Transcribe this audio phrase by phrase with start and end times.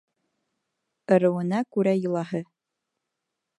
[1.17, 2.43] Ырыуына күрә йолаһы